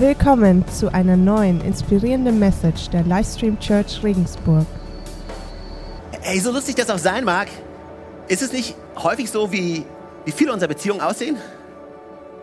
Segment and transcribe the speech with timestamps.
[0.00, 4.64] Willkommen zu einer neuen inspirierenden Message der Livestream Church Regensburg.
[6.22, 7.48] Ey, so lustig das auch sein mag,
[8.28, 9.84] ist es nicht häufig so, wie,
[10.24, 11.36] wie viele unserer Beziehungen aussehen?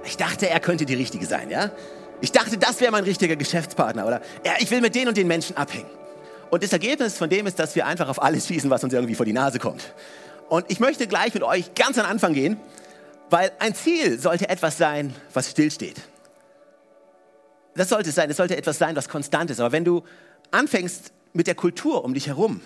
[0.04, 1.72] Ich dachte, er könnte die richtige sein, ja?
[2.20, 5.28] Ich dachte, das wäre mein richtiger Geschäftspartner oder ja, ich will mit den und den
[5.28, 5.90] Menschen abhängen.
[6.50, 9.16] Und das Ergebnis von dem ist, dass wir einfach auf alles schießen, was uns irgendwie
[9.16, 9.94] vor die Nase kommt.
[10.50, 12.58] Und ich möchte gleich mit euch ganz an Anfang gehen,
[13.30, 16.02] weil ein Ziel sollte etwas sein, was stillsteht
[17.76, 19.60] das sollte es sein, es sollte etwas sein, was konstant ist.
[19.60, 20.04] Aber wenn du
[20.52, 22.62] anfängst mit der Kultur um dich herum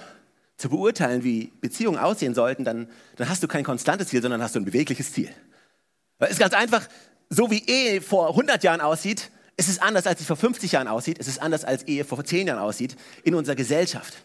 [0.58, 4.56] zu beurteilen, wie Beziehungen aussehen sollten, dann, dann hast du kein konstantes Ziel, sondern hast
[4.56, 5.30] du ein bewegliches Ziel.
[6.20, 6.88] Es ist ganz einfach,
[7.30, 10.88] so wie Ehe vor 100 Jahren aussieht, ist es anders, als sie vor 50 Jahren
[10.88, 14.24] aussieht, es ist anders, als Ehe vor 10 Jahren aussieht in unserer Gesellschaft.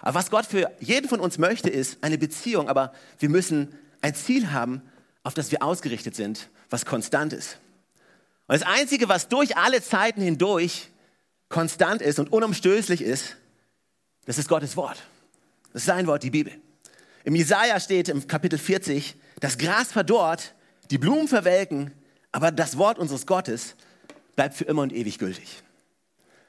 [0.00, 4.14] Aber was Gott für jeden von uns möchte, ist eine Beziehung, aber wir müssen ein
[4.14, 4.82] Ziel haben,
[5.22, 7.58] auf das wir ausgerichtet sind, was konstant ist.
[8.50, 10.88] Und das Einzige, was durch alle Zeiten hindurch
[11.48, 13.36] konstant ist und unumstößlich ist,
[14.24, 15.00] das ist Gottes Wort.
[15.72, 16.52] Das ist sein Wort, die Bibel.
[17.22, 20.56] Im Jesaja steht im Kapitel 40, das Gras verdorrt,
[20.90, 21.92] die Blumen verwelken,
[22.32, 23.76] aber das Wort unseres Gottes
[24.34, 25.62] bleibt für immer und ewig gültig.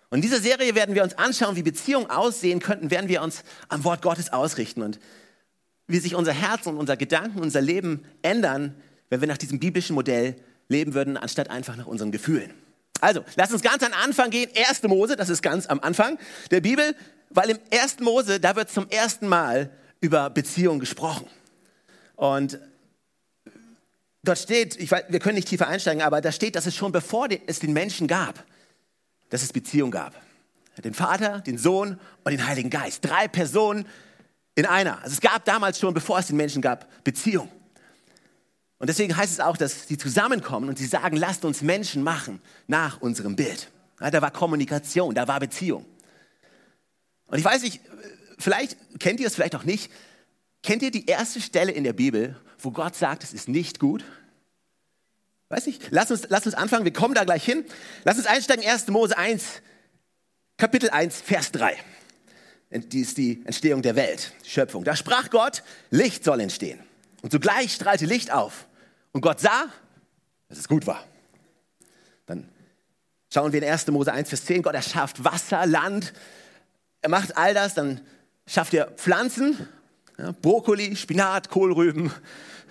[0.10, 3.44] Und in dieser Serie werden wir uns anschauen, wie Beziehungen aussehen könnten, werden wir uns
[3.70, 5.00] am Wort Gottes ausrichten und
[5.86, 8.74] wie sich unser Herz und unser Gedanken, unser Leben ändern,
[9.12, 10.36] wenn wir nach diesem biblischen Modell
[10.72, 12.54] leben würden, anstatt einfach nach unseren Gefühlen.
[13.00, 14.50] Also, lass uns ganz an Anfang gehen.
[14.56, 14.84] 1.
[14.84, 16.18] Mose, das ist ganz am Anfang
[16.52, 16.96] der Bibel,
[17.30, 18.00] weil im 1.
[18.00, 21.28] Mose, da wird zum ersten Mal über Beziehung gesprochen.
[22.16, 22.60] Und
[24.24, 26.92] dort steht, ich weiß, wir können nicht tiefer einsteigen, aber da steht, dass es schon
[26.92, 28.44] bevor es den Menschen gab,
[29.30, 30.14] dass es Beziehung gab.
[30.84, 33.06] Den Vater, den Sohn und den Heiligen Geist.
[33.06, 33.86] Drei Personen
[34.56, 35.02] in einer.
[35.04, 37.50] Also es gab damals schon, bevor es den Menschen gab, Beziehung.
[38.82, 42.42] Und deswegen heißt es auch, dass sie zusammenkommen und sie sagen, lasst uns Menschen machen
[42.66, 43.70] nach unserem Bild.
[44.00, 45.86] Ja, da war Kommunikation, da war Beziehung.
[47.28, 47.80] Und ich weiß nicht,
[48.40, 49.92] vielleicht kennt ihr es vielleicht auch nicht.
[50.64, 54.04] Kennt ihr die erste Stelle in der Bibel, wo Gott sagt, es ist nicht gut?
[55.50, 57.64] Weiß nicht, lass uns, lass uns anfangen, wir kommen da gleich hin.
[58.04, 58.88] Lass uns einsteigen, 1.
[58.88, 59.62] Mose 1,
[60.58, 61.78] Kapitel 1, Vers 3.
[62.72, 64.84] Die ist die Entstehung der Welt, die Schöpfung.
[64.84, 65.62] Da sprach Gott,
[65.92, 66.80] Licht soll entstehen.
[67.22, 68.66] Und sogleich strahlte Licht auf.
[69.12, 69.66] Und Gott sah,
[70.50, 71.04] dass es gut war.
[72.26, 72.50] Dann
[73.34, 73.88] schauen wir in 1.
[73.88, 74.62] Mose 1, Vers 10.
[74.62, 76.14] Gott erschafft Wasser, Land.
[77.02, 77.74] Er macht all das.
[77.74, 78.02] Dann
[78.48, 79.68] schafft er Pflanzen.
[80.18, 82.12] Ja, Brokkoli, Spinat, Kohlrüben,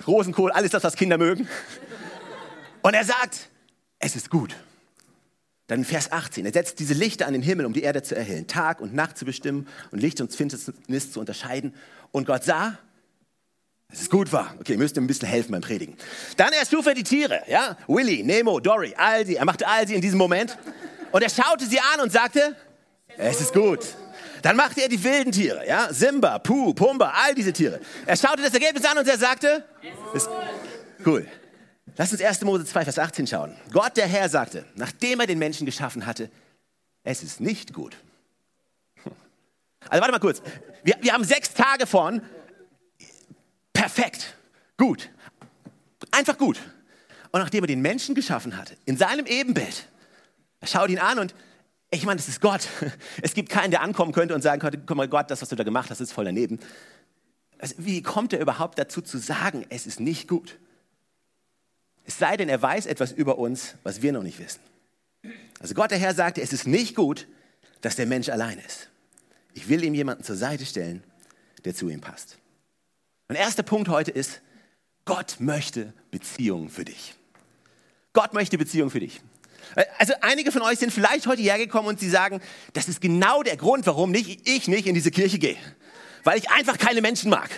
[0.07, 1.49] Rosenkohl, alles das, was Kinder mögen.
[2.83, 3.49] Und er sagt,
[3.99, 4.55] es ist gut.
[5.67, 8.47] Dann Vers 18, er setzt diese Lichter an den Himmel, um die Erde zu erhellen,
[8.47, 11.75] Tag und Nacht zu bestimmen und Licht und Finsternis zu unterscheiden.
[12.11, 12.79] Und Gott sah,
[13.93, 14.55] es gut war.
[14.61, 15.97] Okay, müsst ihr ein bisschen helfen beim Predigen.
[16.37, 19.37] Dann erschuf er die Tiere, ja, Willy, Nemo, Dory, all sie.
[19.37, 20.57] Er machte all sie in diesem Moment.
[21.13, 22.57] Und er schaute sie an und sagte,
[23.17, 23.81] es ist gut.
[24.43, 27.81] Dann machte er die wilden Tiere, ja, Simba, Puh, Pumba, all diese Tiere.
[28.07, 29.65] Er schaute das Ergebnis an und er sagte,
[30.15, 30.31] es ist
[31.05, 31.27] cool.
[31.97, 32.41] Lass uns 1.
[32.43, 33.55] Mose 2, Vers 18 schauen.
[33.73, 36.31] Gott, der Herr, sagte, nachdem er den Menschen geschaffen hatte,
[37.03, 37.97] es ist nicht gut.
[39.89, 40.41] Also warte mal kurz.
[40.85, 42.23] Wir, wir haben sechs Tage von
[43.81, 44.37] perfekt,
[44.77, 45.09] gut,
[46.11, 46.61] einfach gut.
[47.33, 49.89] Und nachdem er den Menschen geschaffen hat, in seinem Ebenbild,
[50.61, 51.35] er schaut ihn an und
[51.91, 52.69] ich meine, das ist Gott.
[53.23, 55.57] Es gibt keinen, der ankommen könnte und sagen könnte, guck mal Gott, das, was du
[55.57, 56.61] da gemacht hast, ist voll daneben.
[57.59, 60.59] Also, wie kommt er überhaupt dazu zu sagen, es ist nicht gut?
[62.05, 64.61] Es sei denn, er weiß etwas über uns, was wir noch nicht wissen.
[65.59, 67.27] Also Gott der Herr sagte, es ist nicht gut,
[67.81, 68.91] dass der Mensch allein ist.
[69.55, 71.03] Ich will ihm jemanden zur Seite stellen,
[71.65, 72.40] der zu ihm passt.
[73.31, 74.41] Mein erster Punkt heute ist,
[75.05, 77.15] Gott möchte Beziehungen für dich.
[78.13, 79.21] Gott möchte Beziehungen für dich.
[79.99, 82.41] Also einige von euch sind vielleicht heute hergekommen und sie sagen,
[82.73, 85.57] das ist genau der Grund, warum nicht, ich nicht in diese Kirche gehe.
[86.25, 87.49] Weil ich einfach keine Menschen mag.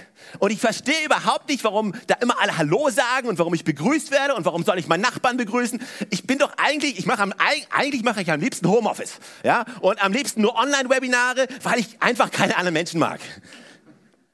[0.40, 4.10] Und ich verstehe überhaupt nicht, warum da immer alle Hallo sagen und warum ich begrüßt
[4.10, 5.80] werde und warum soll ich meinen Nachbarn begrüßen.
[6.10, 7.32] Ich bin doch eigentlich, ich mache am,
[7.70, 9.20] eigentlich mache ich am liebsten Homeoffice.
[9.42, 9.64] Ja?
[9.80, 13.20] Und am liebsten nur Online-Webinare, weil ich einfach keine anderen Menschen mag.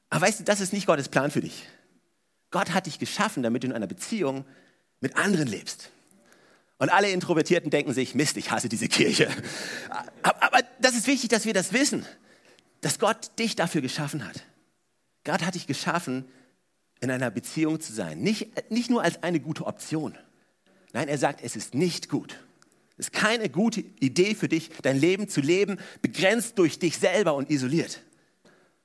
[0.09, 1.67] Aber weißt du, das ist nicht Gottes Plan für dich.
[2.51, 4.45] Gott hat dich geschaffen, damit du in einer Beziehung
[5.01, 5.91] mit anderen lebst.
[6.77, 9.29] Und alle Introvertierten denken sich, Mist, ich hasse diese Kirche.
[10.23, 12.05] Aber das ist wichtig, dass wir das wissen,
[12.81, 14.43] dass Gott dich dafür geschaffen hat.
[15.25, 16.25] Gott hat dich geschaffen,
[17.01, 18.19] in einer Beziehung zu sein.
[18.19, 20.17] Nicht, nicht nur als eine gute Option.
[20.93, 22.39] Nein, er sagt, es ist nicht gut.
[22.97, 27.35] Es ist keine gute Idee für dich, dein Leben zu leben, begrenzt durch dich selber
[27.35, 28.01] und isoliert.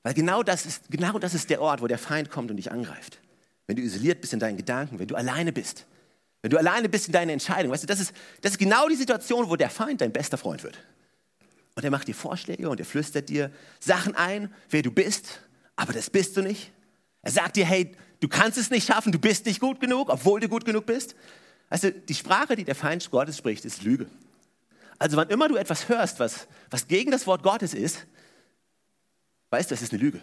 [0.04, 2.70] Weil genau das, ist, genau das ist der Ort, wo der Feind kommt und dich
[2.70, 3.18] angreift.
[3.66, 5.86] Wenn du isoliert bist in deinen Gedanken, wenn du alleine bist,
[6.42, 8.12] Wenn du alleine bist in deiner Entscheidung, weißt du, das ist,
[8.42, 10.78] das ist genau die Situation, wo der Feind dein bester Freund wird.
[11.74, 15.40] Und er macht dir Vorschläge und er flüstert dir Sachen ein, wer du bist,
[15.74, 16.70] aber das bist du nicht.
[17.22, 20.38] Er sagt dir, hey, du kannst es nicht schaffen, du bist nicht gut genug, obwohl
[20.38, 21.16] du gut genug bist.
[21.70, 24.06] Also die Sprache, die der Feind Gottes spricht, ist Lüge.
[24.98, 28.06] Also wann immer du etwas hörst, was, was gegen das Wort Gottes ist,
[29.54, 30.20] weißt das ist eine Lüge.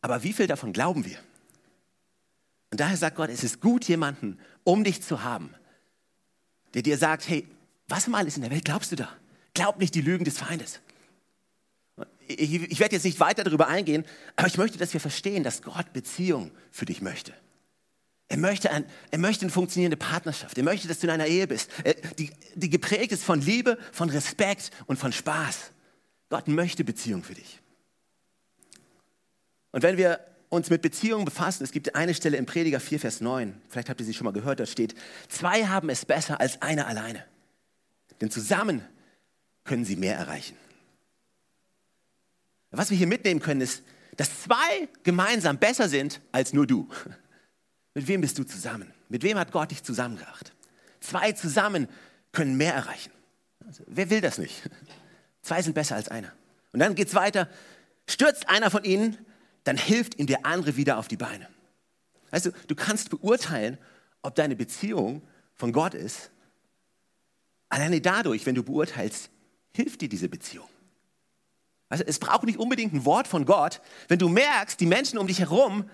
[0.00, 1.16] Aber wie viel davon glauben wir?
[2.72, 5.54] Und daher sagt Gott, es ist gut, jemanden um dich zu haben,
[6.74, 7.46] der dir sagt, hey,
[7.86, 9.08] was mal ist in der Welt glaubst du da?
[9.54, 10.80] Glaub nicht die Lügen des Feindes.
[12.26, 15.62] Ich, ich werde jetzt nicht weiter darüber eingehen, aber ich möchte, dass wir verstehen, dass
[15.62, 17.32] Gott Beziehung für dich möchte.
[18.26, 20.56] Er möchte, ein, er möchte eine funktionierende Partnerschaft.
[20.58, 21.70] Er möchte, dass du in einer Ehe bist,
[22.18, 25.70] die, die geprägt ist von Liebe, von Respekt und von Spaß.
[26.30, 27.61] Gott möchte Beziehung für dich.
[29.72, 33.20] Und wenn wir uns mit Beziehungen befassen, es gibt eine Stelle im Prediger 4, Vers
[33.20, 34.94] 9, vielleicht habt ihr sie schon mal gehört, da steht,
[35.28, 37.24] zwei haben es besser als einer alleine.
[38.20, 38.82] Denn zusammen
[39.64, 40.56] können sie mehr erreichen.
[42.70, 43.82] Was wir hier mitnehmen können, ist,
[44.16, 46.88] dass zwei gemeinsam besser sind als nur du.
[47.94, 48.92] Mit wem bist du zusammen?
[49.08, 50.52] Mit wem hat Gott dich zusammengebracht?
[51.00, 51.88] Zwei zusammen
[52.32, 53.10] können mehr erreichen.
[53.66, 54.62] Also, wer will das nicht?
[55.42, 56.32] Zwei sind besser als einer.
[56.72, 57.48] Und dann geht es weiter.
[58.08, 59.18] Stürzt einer von ihnen,
[59.64, 61.48] dann hilft ihm der andere wieder auf die Beine.
[62.30, 63.78] Weißt du, du kannst beurteilen,
[64.22, 65.22] ob deine Beziehung
[65.54, 66.30] von Gott ist.
[67.68, 69.30] Alleine dadurch, wenn du beurteilst,
[69.74, 70.68] hilft dir diese Beziehung.
[71.88, 73.80] Also es braucht nicht unbedingt ein Wort von Gott.
[74.08, 75.88] Wenn du merkst, die Menschen um dich herum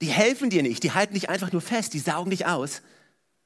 [0.00, 2.82] die helfen dir nicht, die halten dich einfach nur fest, die saugen dich aus.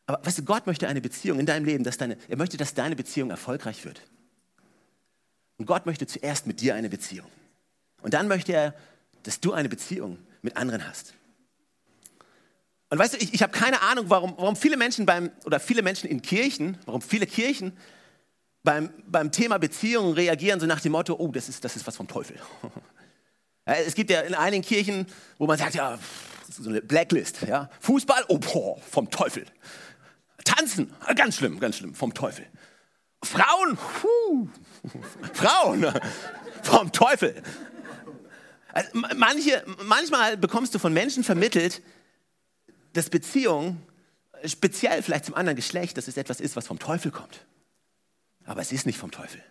[0.07, 2.75] Aber weißt du, Gott möchte eine Beziehung in deinem Leben, dass deine, er möchte, dass
[2.75, 4.03] deine Beziehung erfolgreich wird.
[5.59, 7.29] Und Gott möchte zuerst mit dir eine Beziehung.
[8.03, 8.75] Und dann möchte er,
[9.23, 11.15] dass du eine Beziehung mit anderen hast.
[12.91, 15.83] Und weißt du, ich, ich habe keine Ahnung, warum, warum viele Menschen beim, oder viele
[15.83, 17.77] Menschen in Kirchen, warum viele Kirchen
[18.63, 21.97] beim, beim Thema Beziehungen reagieren so nach dem Motto, oh, das ist, das ist was
[21.97, 22.37] vom Teufel.
[23.67, 25.07] Es gibt ja in einigen Kirchen,
[25.39, 25.97] wo man sagt, ja,
[26.49, 27.43] so eine Blacklist.
[27.43, 27.71] Ja?
[27.79, 29.47] Fußball, oh, boah, vom Teufel.
[30.45, 32.47] Tanzen, ganz schlimm, ganz schlimm, vom Teufel.
[33.23, 34.49] Frauen, puh,
[35.35, 35.87] Frauen,
[36.63, 37.43] vom Teufel.
[38.73, 41.83] Also manche, manchmal bekommst du von Menschen vermittelt,
[42.93, 43.81] dass Beziehung,
[44.45, 47.47] speziell vielleicht zum anderen Geschlecht, dass es etwas ist, was vom Teufel kommt.
[48.45, 49.43] Aber es ist nicht vom Teufel.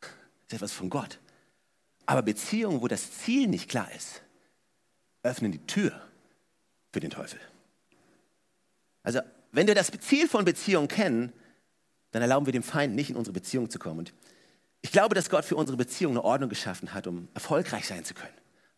[0.00, 0.08] Es
[0.48, 1.18] ist etwas von Gott.
[2.06, 4.22] Aber Beziehungen, wo das Ziel nicht klar ist,
[5.22, 6.00] öffnen die Tür
[6.92, 7.40] für den Teufel.
[9.02, 11.32] Also, wenn wir das Ziel von Beziehungen kennen,
[12.10, 14.00] dann erlauben wir dem Feind nicht in unsere Beziehung zu kommen.
[14.00, 14.14] Und
[14.82, 18.14] ich glaube, dass Gott für unsere Beziehung eine Ordnung geschaffen hat, um erfolgreich sein zu
[18.14, 18.34] können.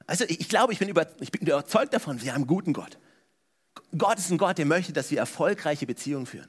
[0.06, 2.98] Also ich glaube, ich bin, über, ich bin überzeugt davon, wir haben einen guten Gott.
[3.96, 6.48] Gott ist ein Gott, der möchte, dass wir erfolgreiche Beziehungen führen.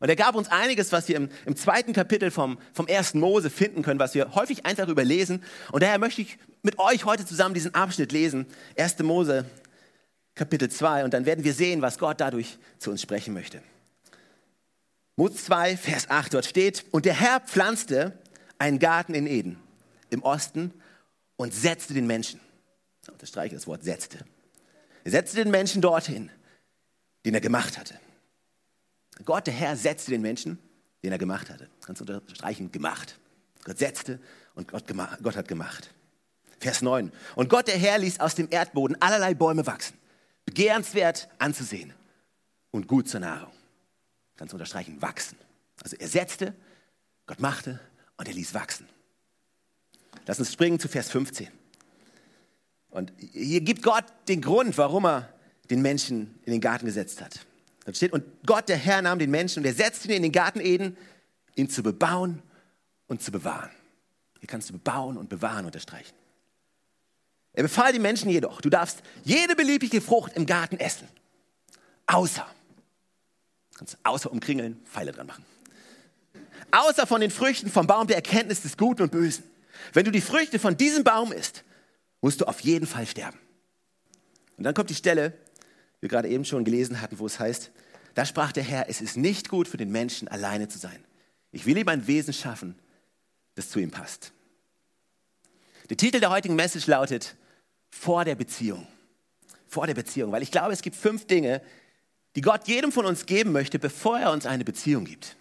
[0.00, 3.48] Und er gab uns einiges, was wir im, im zweiten Kapitel vom, vom ersten Mose
[3.48, 5.42] finden können, was wir häufig einfach überlesen.
[5.72, 8.46] Und daher möchte ich mit euch heute zusammen diesen Abschnitt lesen.
[8.76, 8.98] 1.
[8.98, 9.46] Mose
[10.34, 13.62] Kapitel 2 und dann werden wir sehen, was Gott dadurch zu uns sprechen möchte.
[15.16, 18.18] Mose 2, Vers 8, dort steht, und der Herr pflanzte
[18.58, 19.58] einen Garten in Eden
[20.10, 20.72] im Osten
[21.36, 22.40] und setzte den Menschen,
[23.10, 24.18] unterstreiche das Wort setzte,
[25.04, 26.30] er setzte den Menschen dorthin,
[27.24, 27.98] den er gemacht hatte.
[29.24, 30.58] Gott, der Herr, setzte den Menschen,
[31.02, 31.68] den er gemacht hatte.
[31.86, 33.18] Ganz unterstreichen, gemacht.
[33.64, 34.18] Gott setzte
[34.54, 34.84] und Gott,
[35.22, 35.92] Gott hat gemacht.
[36.58, 37.12] Vers 9.
[37.36, 39.98] Und Gott, der Herr, ließ aus dem Erdboden allerlei Bäume wachsen
[40.44, 41.92] begehrenswert anzusehen
[42.70, 43.52] und gut zur Nahrung.
[44.36, 45.38] Du unterstreichen, wachsen.
[45.82, 46.54] Also er setzte,
[47.26, 47.80] Gott machte
[48.16, 48.88] und er ließ wachsen.
[50.26, 51.48] Lass uns springen zu Vers 15.
[52.90, 55.32] Und hier gibt Gott den Grund, warum er
[55.70, 57.40] den Menschen in den Garten gesetzt hat.
[57.84, 60.32] Da steht, und Gott, der Herr, nahm den Menschen und er setzte ihn in den
[60.32, 60.96] Garten Eden,
[61.54, 62.42] ihn zu bebauen
[63.06, 63.70] und zu bewahren.
[64.38, 66.14] Hier kannst du bebauen und bewahren unterstreichen.
[67.52, 71.08] Er befahl den Menschen jedoch, du darfst jede beliebige Frucht im Garten essen,
[72.06, 72.46] außer,
[73.76, 75.44] kannst außer umkringeln, Pfeile dran machen,
[76.70, 79.44] außer von den Früchten vom Baum der Erkenntnis des Guten und Bösen.
[79.92, 81.64] Wenn du die Früchte von diesem Baum isst,
[82.20, 83.38] musst du auf jeden Fall sterben.
[84.56, 87.70] Und dann kommt die Stelle, die wir gerade eben schon gelesen hatten, wo es heißt,
[88.14, 91.04] da sprach der Herr, es ist nicht gut für den Menschen alleine zu sein.
[91.50, 92.78] Ich will ihm ein Wesen schaffen,
[93.54, 94.32] das zu ihm passt.
[95.90, 97.36] Der Titel der heutigen Message lautet,
[97.90, 98.86] vor der Beziehung.
[99.68, 100.32] Vor der Beziehung.
[100.32, 101.60] Weil ich glaube, es gibt fünf Dinge,
[102.36, 105.36] die Gott jedem von uns geben möchte, bevor er uns eine Beziehung gibt.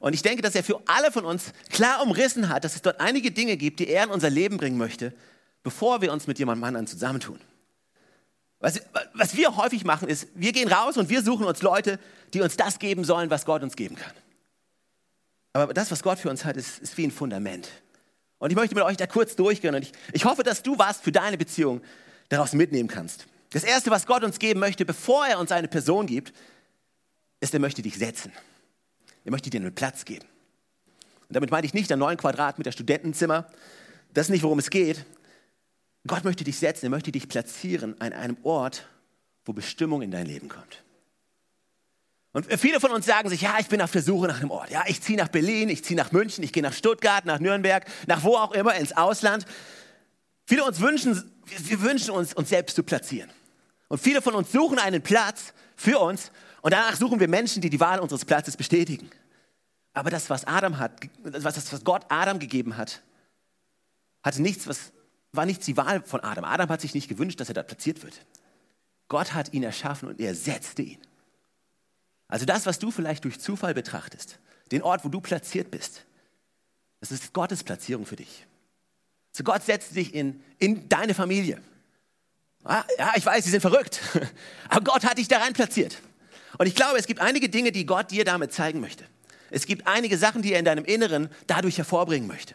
[0.00, 3.00] Und ich denke, dass er für alle von uns klar umrissen hat, dass es dort
[3.00, 5.12] einige Dinge gibt, die er in unser Leben bringen möchte,
[5.62, 7.38] bevor wir uns mit jemandem anderen zusammentun.
[8.60, 8.80] Was,
[9.14, 11.98] was wir häufig machen, ist, wir gehen raus und wir suchen uns Leute,
[12.32, 14.12] die uns das geben sollen, was Gott uns geben kann.
[15.52, 17.68] Aber das, was Gott für uns hat, ist, ist wie ein Fundament.
[18.38, 19.74] Und ich möchte mit euch da kurz durchgehen.
[19.74, 21.82] Und ich, ich hoffe, dass du was für deine Beziehung
[22.30, 23.26] daraus mitnehmen kannst.
[23.50, 26.32] Das Erste, was Gott uns geben möchte, bevor er uns eine Person gibt,
[27.40, 28.32] ist, er möchte dich setzen.
[29.24, 30.26] Er möchte dir einen Platz geben.
[31.28, 33.46] Und damit meine ich nicht ein neun Quadratmeter Studentenzimmer.
[34.12, 35.04] Das ist nicht, worum es geht.
[36.06, 38.88] Gott möchte dich setzen, er möchte dich platzieren an einem Ort,
[39.44, 40.82] wo Bestimmung in dein Leben kommt.
[42.32, 44.70] Und viele von uns sagen sich, ja, ich bin auf der Suche nach einem Ort.
[44.70, 47.84] Ja, ich ziehe nach Berlin, ich ziehe nach München, ich gehe nach Stuttgart, nach Nürnberg,
[48.06, 49.44] nach wo auch immer, ins Ausland.
[50.46, 53.30] Viele uns wünschen, wir wünschen uns, uns selbst zu platzieren.
[53.88, 56.30] Und viele von uns suchen einen Platz für uns
[56.62, 59.10] und danach suchen wir Menschen, die die Wahl unseres Platzes bestätigen.
[59.92, 63.02] Aber das, was Adam hat, was, was Gott Adam gegeben hat,
[64.22, 64.92] hatte nichts, was,
[65.32, 66.44] war nichts die Wahl von Adam.
[66.44, 68.24] Adam hat sich nicht gewünscht, dass er da platziert wird.
[69.08, 70.98] Gott hat ihn erschaffen und er setzte ihn.
[72.28, 74.38] Also das, was du vielleicht durch Zufall betrachtest,
[74.70, 76.04] den Ort, wo du platziert bist,
[77.00, 78.46] das ist Gottes Platzierung für dich.
[79.32, 81.60] So Gott setzt dich in, in deine Familie.
[82.62, 84.00] Ah, ja, ich weiß, sie sind verrückt,
[84.68, 86.00] aber Gott hat dich da rein platziert.
[86.60, 89.02] Und ich glaube, es gibt einige Dinge, die Gott dir damit zeigen möchte.
[89.50, 92.54] Es gibt einige Sachen, die er in deinem Inneren dadurch hervorbringen möchte.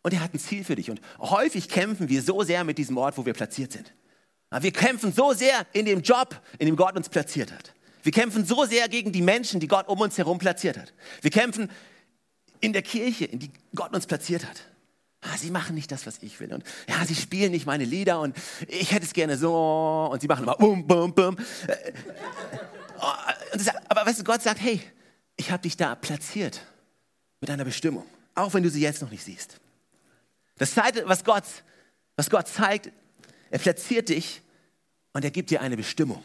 [0.00, 0.88] Und er hat ein Ziel für dich.
[0.88, 3.92] Und häufig kämpfen wir so sehr mit diesem Ort, wo wir platziert sind.
[4.60, 7.74] Wir kämpfen so sehr in dem Job, in dem Gott uns platziert hat.
[8.02, 10.94] Wir kämpfen so sehr gegen die Menschen, die Gott um uns herum platziert hat.
[11.20, 11.70] Wir kämpfen
[12.62, 14.62] in der Kirche, in die Gott uns platziert hat.
[15.20, 16.54] Ah, sie machen nicht das, was ich will.
[16.54, 18.34] Und ja, sie spielen nicht meine Lieder und
[18.66, 20.08] ich hätte es gerne so.
[20.10, 21.36] Und sie machen immer bum, bum, bum.
[22.98, 24.80] Aber weißt du, Gott sagt, hey,
[25.36, 26.60] ich habe dich da platziert
[27.40, 29.60] mit einer Bestimmung, auch wenn du sie jetzt noch nicht siehst.
[30.58, 31.44] Das Zweite, was Gott,
[32.16, 32.90] was Gott zeigt,
[33.50, 34.42] er platziert dich
[35.12, 36.22] und er gibt dir eine Bestimmung.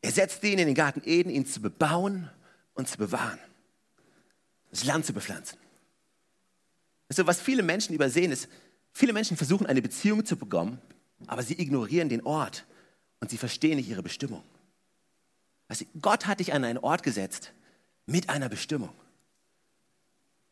[0.00, 2.30] Er setzt ihn in den Garten Eden, ihn zu bebauen
[2.74, 3.38] und zu bewahren.
[4.70, 5.58] Das Land zu bepflanzen.
[7.08, 8.48] Also was viele Menschen übersehen ist,
[8.92, 10.80] viele Menschen versuchen eine Beziehung zu bekommen,
[11.26, 12.66] aber sie ignorieren den Ort
[13.20, 14.42] und sie verstehen nicht ihre Bestimmung.
[15.74, 17.52] Also Gott hat dich an einen Ort gesetzt
[18.06, 18.92] mit einer Bestimmung.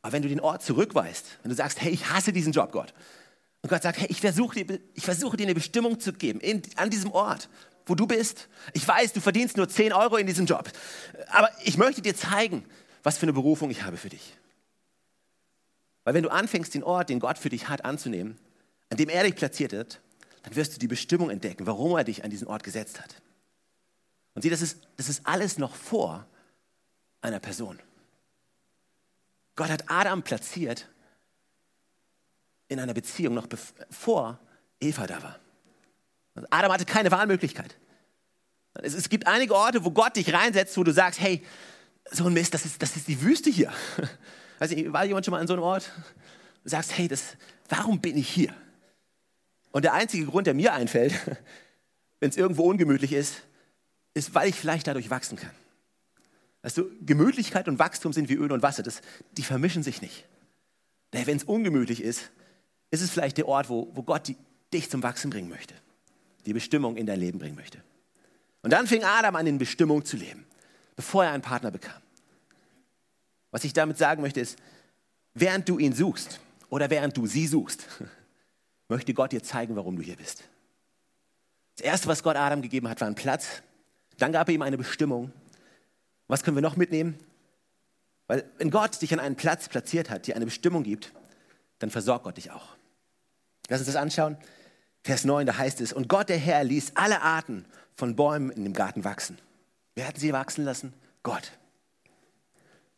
[0.02, 2.92] Aber wenn du den Ort zurückweist, wenn du sagst, hey, ich hasse diesen Job, Gott,
[3.62, 6.90] und Gott sagt, hey, ich versuche dir, ich dir eine Bestimmung zu geben in, an
[6.90, 7.48] diesem Ort
[7.86, 8.48] wo du bist.
[8.72, 10.70] Ich weiß, du verdienst nur 10 Euro in diesem Job.
[11.28, 12.64] Aber ich möchte dir zeigen,
[13.02, 14.36] was für eine Berufung ich habe für dich.
[16.04, 18.38] Weil wenn du anfängst, den Ort, den Gott für dich hat, anzunehmen,
[18.90, 20.00] an dem er dich platziert hat,
[20.42, 23.21] dann wirst du die Bestimmung entdecken, warum er dich an diesen Ort gesetzt hat.
[24.34, 26.26] Und sieh, das ist, das ist alles noch vor
[27.20, 27.78] einer Person.
[29.56, 30.88] Gott hat Adam platziert
[32.68, 34.38] in einer Beziehung noch bevor
[34.80, 35.38] Eva da war.
[36.50, 37.76] Adam hatte keine Wahlmöglichkeit.
[38.74, 41.44] Es, es, gibt einige Orte, wo Gott dich reinsetzt, wo du sagst, hey,
[42.10, 43.70] so ein Mist, das ist, das ist die Wüste hier.
[44.58, 45.90] Weiß nicht, war jemand schon mal an so einem Ort?
[46.62, 47.36] Du sagst, hey, das,
[47.68, 48.54] warum bin ich hier?
[49.72, 51.12] Und der einzige Grund, der mir einfällt,
[52.20, 53.42] wenn es irgendwo ungemütlich ist,
[54.14, 55.50] ist, weil ich vielleicht dadurch wachsen kann.
[56.62, 59.00] Weißt du, Gemütlichkeit und Wachstum sind wie Öl und Wasser, das,
[59.32, 60.24] die vermischen sich nicht.
[61.10, 62.30] Wenn es ungemütlich ist,
[62.90, 64.36] ist es vielleicht der Ort, wo, wo Gott die,
[64.72, 65.74] dich zum Wachsen bringen möchte
[66.46, 67.82] die Bestimmung in dein Leben bringen möchte.
[68.62, 70.46] Und dann fing Adam an, in Bestimmung zu leben,
[70.96, 72.00] bevor er einen Partner bekam.
[73.50, 74.58] Was ich damit sagen möchte, ist,
[75.34, 77.86] während du ihn suchst oder während du sie suchst,
[78.88, 80.44] möchte Gott dir zeigen, warum du hier bist.
[81.76, 83.62] Das Erste, was Gott Adam gegeben hat, war ein Platz.
[84.18, 85.32] Dann gab er ihm eine Bestimmung.
[86.28, 87.18] Was können wir noch mitnehmen?
[88.26, 91.12] Weil wenn Gott dich an einen Platz platziert hat, dir eine Bestimmung gibt,
[91.78, 92.76] dann versorgt Gott dich auch.
[93.68, 94.36] Lass uns das anschauen.
[95.02, 97.64] Vers 9, da heißt es, und Gott der Herr ließ alle Arten
[97.96, 99.38] von Bäumen in dem Garten wachsen.
[99.94, 100.94] Wer hat sie wachsen lassen?
[101.22, 101.52] Gott.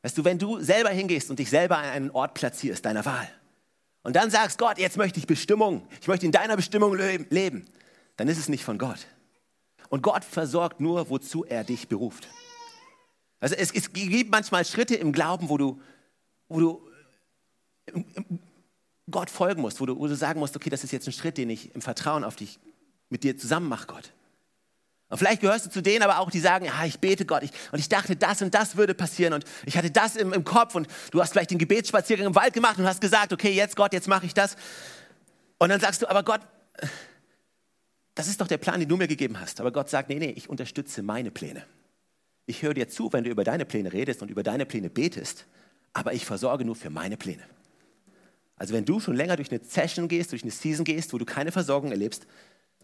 [0.02, 3.28] Weißt du, wenn du selber hingehst und dich selber an einen Ort platzierst, deiner Wahl,
[4.02, 7.66] und dann sagst, Gott, jetzt möchte ich Bestimmung, ich möchte in deiner Bestimmung leben,
[8.16, 9.06] dann ist es nicht von Gott.
[9.88, 12.28] Und Gott versorgt nur, wozu er dich beruft.
[13.40, 15.80] Also es, es gibt manchmal Schritte im Glauben, wo du,
[16.48, 16.90] wo du
[19.10, 21.36] Gott folgen musst, wo du, wo du sagen musst, okay, das ist jetzt ein Schritt,
[21.36, 22.58] den ich im Vertrauen auf dich
[23.10, 24.12] mit dir zusammen mache, Gott.
[25.10, 27.50] Und vielleicht gehörst du zu denen aber auch, die sagen, ja, ich bete Gott ich,
[27.70, 30.74] und ich dachte, das und das würde passieren und ich hatte das im, im Kopf
[30.74, 33.92] und du hast vielleicht den Gebetsspaziergang im Wald gemacht und hast gesagt, okay, jetzt Gott,
[33.92, 34.56] jetzt mache ich das.
[35.58, 36.40] Und dann sagst du, aber Gott,
[38.14, 39.60] das ist doch der Plan, den du mir gegeben hast.
[39.60, 41.64] Aber Gott sagt, nee, nee, ich unterstütze meine Pläne.
[42.46, 45.46] Ich höre dir zu, wenn du über deine Pläne redest und über deine Pläne betest,
[45.92, 47.42] aber ich versorge nur für meine Pläne.
[48.56, 51.24] Also wenn du schon länger durch eine Session gehst, durch eine Season gehst, wo du
[51.24, 52.26] keine Versorgung erlebst,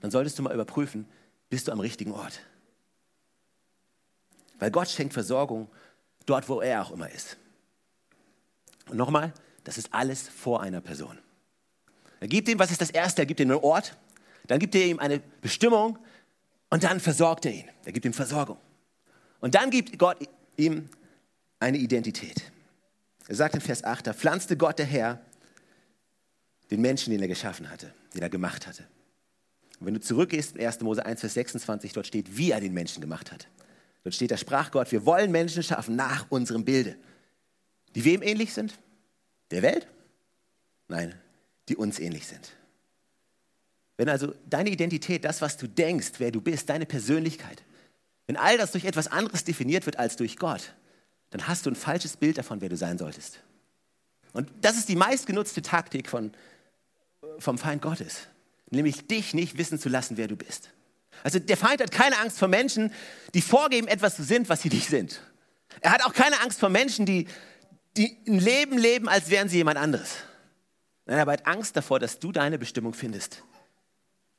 [0.00, 1.06] dann solltest du mal überprüfen,
[1.48, 2.40] bist du am richtigen Ort.
[4.58, 5.68] Weil Gott schenkt Versorgung
[6.26, 7.36] dort, wo er auch immer ist.
[8.88, 9.32] Und nochmal,
[9.64, 11.18] das ist alles vor einer Person.
[12.18, 13.22] Er gibt ihm, was ist das Erste?
[13.22, 13.96] Er gibt ihm einen Ort,
[14.50, 15.96] dann gibt er ihm eine Bestimmung
[16.70, 17.68] und dann versorgt er ihn.
[17.84, 18.58] Er gibt ihm Versorgung.
[19.38, 20.16] Und dann gibt Gott
[20.56, 20.88] ihm
[21.60, 22.50] eine Identität.
[23.28, 25.20] Er sagt in Vers 8, da pflanzte Gott der Herr
[26.72, 28.88] den Menschen, den er geschaffen hatte, den er gemacht hatte.
[29.78, 30.80] Und wenn du zurückgehst in 1.
[30.80, 33.46] Mose 1, Vers 26, dort steht, wie er den Menschen gemacht hat.
[34.02, 36.96] Dort steht, da sprach Gott, wir wollen Menschen schaffen nach unserem Bilde.
[37.94, 38.74] Die wem ähnlich sind?
[39.52, 39.86] Der Welt?
[40.88, 41.14] Nein,
[41.68, 42.50] die uns ähnlich sind.
[44.00, 47.62] Wenn also deine Identität, das, was du denkst, wer du bist, deine Persönlichkeit,
[48.26, 50.72] wenn all das durch etwas anderes definiert wird als durch Gott,
[51.28, 53.40] dann hast du ein falsches Bild davon, wer du sein solltest.
[54.32, 56.32] Und das ist die meistgenutzte Taktik von,
[57.40, 58.20] vom Feind Gottes,
[58.70, 60.70] nämlich dich nicht wissen zu lassen, wer du bist.
[61.22, 62.94] Also der Feind hat keine Angst vor Menschen,
[63.34, 65.20] die vorgeben, etwas zu sind, was sie nicht sind.
[65.82, 67.28] Er hat auch keine Angst vor Menschen, die,
[67.98, 70.16] die ein Leben leben, als wären sie jemand anderes.
[71.04, 73.42] Nein, er hat Angst davor, dass du deine Bestimmung findest.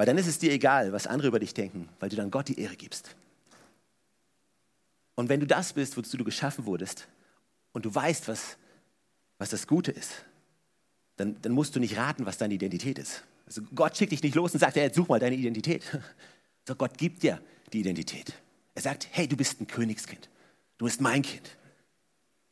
[0.01, 2.48] Weil dann ist es dir egal, was andere über dich denken, weil du dann Gott
[2.48, 3.15] die Ehre gibst.
[5.13, 7.08] Und wenn du das bist, wozu du geschaffen wurdest,
[7.72, 8.58] und du weißt, was,
[9.38, 10.25] was das Gute ist,
[11.17, 13.24] dann, dann musst du nicht raten, was deine Identität ist.
[13.46, 15.84] Also Gott schickt dich nicht los und sagt, hey, jetzt such mal deine Identität.
[16.67, 17.39] So Gott gibt dir
[17.72, 18.34] die Identität.
[18.74, 20.31] Er sagt, hey, du bist ein Königskind.
[20.79, 21.58] Du bist mein Kind.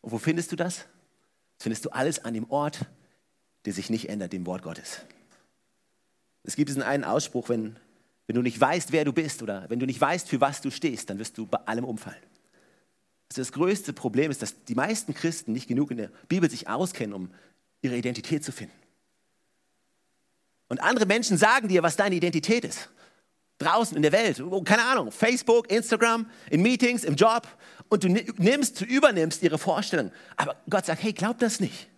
[0.02, 0.86] Und wo findest du das?
[1.58, 2.86] Das findest du alles an dem Ort,
[3.66, 5.02] der sich nicht ändert, dem Wort Gottes.
[6.50, 7.76] Es gibt diesen einen Ausspruch, wenn,
[8.26, 10.72] wenn du nicht weißt, wer du bist oder wenn du nicht weißt, für was du
[10.72, 12.18] stehst, dann wirst du bei allem umfallen.
[13.30, 16.68] Also das größte Problem ist, dass die meisten Christen nicht genug in der Bibel sich
[16.68, 17.30] auskennen, um
[17.84, 18.74] ihre Identität zu finden.
[20.70, 22.90] Und andere Menschen sagen dir, was deine Identität ist.
[23.60, 27.48] Draußen in der Welt, oh, keine Ahnung, Facebook, Instagram, in Meetings, im Job.
[27.90, 30.12] Und du nimmst, du übernimmst ihre Vorstellung.
[30.36, 31.90] Aber Gott sagt, hey, glaub das nicht.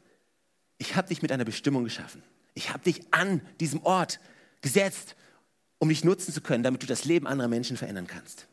[0.78, 2.22] Ich habe dich mit einer Bestimmung geschaffen.
[2.54, 4.20] Ich habe dich an diesem Ort
[4.62, 5.16] gesetzt,
[5.80, 8.48] um dich nutzen zu können, damit du das Leben anderer Menschen verändern kannst.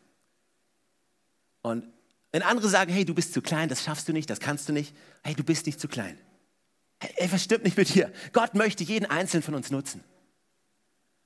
[1.63, 1.85] Und
[2.33, 4.73] wenn andere sagen, hey, du bist zu klein, das schaffst du nicht, das kannst du
[4.73, 6.19] nicht, hey, du bist nicht zu klein.
[7.01, 8.13] Hey, was stimmt nicht mit dir?
[8.33, 10.03] Gott möchte jeden einzelnen von uns nutzen.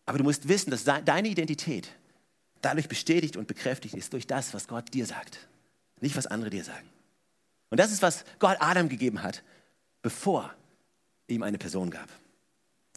[0.05, 1.89] Aber du musst wissen, dass deine Identität
[2.61, 5.39] dadurch bestätigt und bekräftigt ist durch das, was Gott dir sagt,
[6.01, 6.89] nicht was andere dir sagen.
[7.71, 9.43] Und das ist, was Gott Adam gegeben hat,
[10.03, 10.53] bevor
[11.27, 12.09] ihm eine Person gab.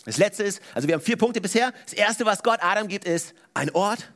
[0.05, 1.73] Das letzte ist, also wir haben vier Punkte bisher.
[1.83, 4.11] Das erste, was Gott Adam gibt, ist ein Ort,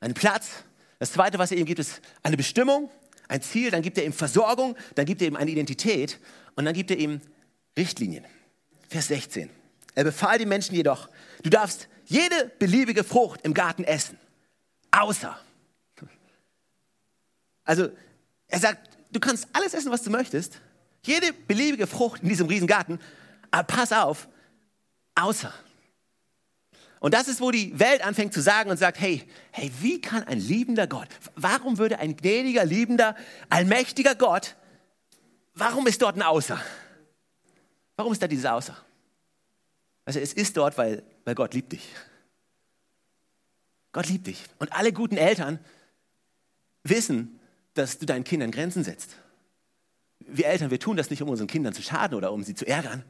[0.00, 0.64] ein Platz.
[0.98, 2.90] Das zweite, was er ihm gibt, ist eine Bestimmung,
[3.28, 3.70] ein Ziel.
[3.70, 6.18] Dann gibt er ihm Versorgung, dann gibt er ihm eine Identität
[6.56, 7.20] und dann gibt er ihm
[7.76, 8.24] Richtlinien.
[8.88, 9.50] Vers 16.
[9.94, 11.08] Er befahl den Menschen jedoch,
[11.42, 14.18] du darfst jede beliebige Frucht im Garten essen,
[14.90, 15.38] außer.
[17.64, 17.90] Also
[18.48, 20.60] er sagt, du kannst alles essen, was du möchtest,
[21.02, 22.98] jede beliebige Frucht in diesem Riesengarten,
[23.50, 24.28] aber pass auf,
[25.24, 25.52] außer.
[27.00, 30.22] Und das ist, wo die Welt anfängt zu sagen und sagt, hey, hey, wie kann
[30.24, 33.14] ein liebender Gott, warum würde ein gnädiger, liebender,
[33.50, 34.56] allmächtiger Gott,
[35.54, 36.58] warum ist dort ein Außer?
[37.96, 38.76] Warum ist da dieses Außer?
[40.06, 41.86] Also es ist dort, weil, weil Gott liebt dich.
[43.92, 44.42] Gott liebt dich.
[44.58, 45.58] Und alle guten Eltern
[46.82, 47.38] wissen,
[47.74, 49.16] dass du deinen Kindern Grenzen setzt.
[50.20, 52.66] Wir Eltern, wir tun das nicht, um unseren Kindern zu schaden oder um sie zu
[52.66, 53.04] ärgern,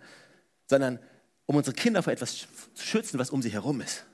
[0.66, 0.98] sondern
[1.46, 4.04] um unsere Kinder vor etwas zu schützen, was um sie herum ist.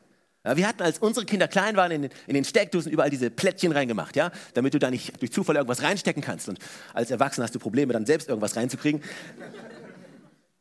[0.44, 3.30] Ja, wir hatten, als unsere Kinder klein waren, in den, in den Steckdosen überall diese
[3.30, 6.48] Plättchen reingemacht, ja, damit du da nicht durch Zufall irgendwas reinstecken kannst.
[6.48, 6.58] Und
[6.94, 9.02] als Erwachsener hast du Probleme, dann selbst irgendwas reinzukriegen.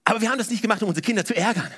[0.03, 1.71] Aber wir haben das nicht gemacht, um unsere Kinder zu ärgern.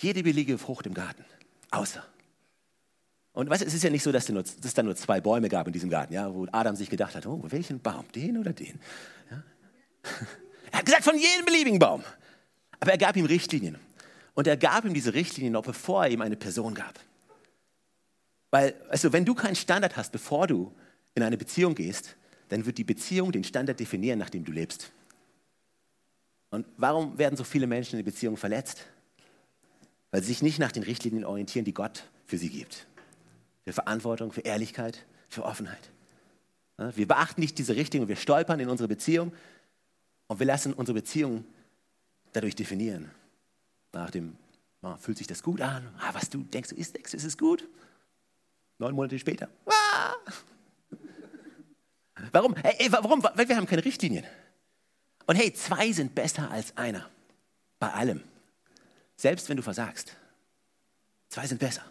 [0.00, 1.24] Jede billige Frucht im Garten,
[1.70, 2.06] außer.
[3.36, 5.72] Und weißt es ist ja nicht so, dass, es da nur zwei Bäume gab in
[5.72, 8.80] diesem Garten, ja, wo Adam sich gedacht hat, oh, welchen Baum, den oder den?
[9.30, 9.42] Ja?
[10.72, 12.02] Er hat gesagt, von jedem beliebigen Baum.
[12.80, 13.78] Aber er gab ihm Richtlinien.
[14.34, 16.98] Und er gab ihm diese Richtlinien noch, bevor er ihm eine Person gab.
[18.50, 20.74] Weil, also, wenn du keinen Standard hast, bevor du
[21.14, 22.16] in eine Beziehung gehst,
[22.48, 24.90] dann wird die Beziehung den Standard definieren, nach dem du lebst.
[26.50, 28.86] Und warum werden so viele Menschen in Beziehungen verletzt?
[30.10, 32.86] weil sie sich nicht nach den Richtlinien orientieren, die Gott für sie gibt.
[33.66, 35.90] Für Verantwortung, für Ehrlichkeit, für Offenheit.
[36.94, 39.32] Wir beachten nicht diese Richtlinien, wir stolpern in unsere Beziehung
[40.28, 41.44] und wir lassen unsere Beziehung
[42.32, 43.10] dadurch definieren.
[43.92, 44.36] Nach dem,
[44.82, 45.92] oh, fühlt sich das gut an?
[45.98, 47.66] Ah, was du denkst, ist, denkst ist es gut?
[48.78, 49.48] Neun Monate später.
[49.66, 50.14] Ah!
[52.30, 52.54] Warum?
[52.56, 53.22] Hey, warum?
[53.22, 54.24] Weil wir haben keine Richtlinien.
[55.26, 57.10] Und hey, zwei sind besser als einer.
[57.80, 58.22] Bei allem.
[59.16, 60.14] selbst wenn du versagst.
[61.30, 61.82] Zwei sind besser.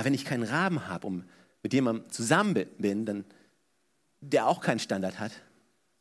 [0.00, 1.24] Aber wenn ich keinen Rahmen habe, um
[1.62, 3.26] mit jemandem zusammen bin, dann,
[4.22, 5.30] der auch keinen Standard hat,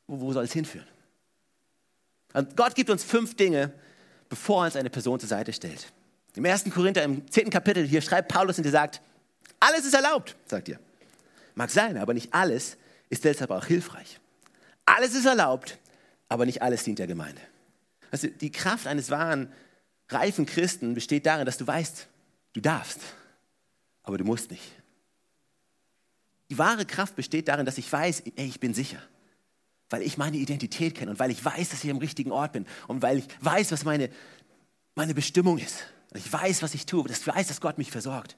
[0.08, 0.88] wo, wo soll es hinführen?
[2.32, 3.74] Und Gott gibt uns fünf Dinge,
[4.30, 5.92] bevor er uns eine Person zur Seite stellt.
[6.38, 6.72] Im 1.
[6.74, 7.50] Korinther, im 10.
[7.50, 9.02] Kapitel, hier schreibt Paulus und er sagt,
[9.60, 10.80] alles ist erlaubt, sagt ihr.
[11.56, 12.78] Mag sein, aber nicht alles
[13.10, 14.18] ist deshalb auch hilfreich.
[14.86, 15.78] Alles ist erlaubt,
[16.30, 17.42] aber nicht alles dient der Gemeinde.
[18.12, 19.52] Also die Kraft eines wahren,
[20.08, 22.08] reifen Christen besteht darin, dass du weißt,
[22.54, 23.02] du darfst,
[24.10, 24.64] aber du musst nicht.
[26.50, 29.00] Die wahre Kraft besteht darin, dass ich weiß, ey, ich bin sicher.
[29.92, 32.66] Weil ich meine Identität kenne und weil ich weiß, dass ich am richtigen Ort bin
[32.88, 34.10] und weil ich weiß, was meine,
[34.96, 35.84] meine Bestimmung ist.
[36.16, 38.36] Ich weiß, was ich tue, dass ich weiß, dass Gott mich versorgt.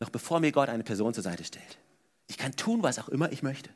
[0.00, 1.78] Noch bevor mir Gott eine Person zur Seite stellt.
[2.26, 3.68] Ich kann tun, was auch immer ich möchte.